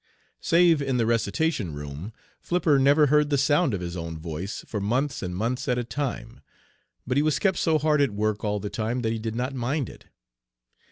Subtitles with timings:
[0.41, 4.79] Save in the recitation room Flipper never heard the sound of his own voice for
[4.81, 6.41] months and months at a time;
[7.05, 9.53] but he was kept so hard at work all the time that he did not
[9.53, 10.05] mind it.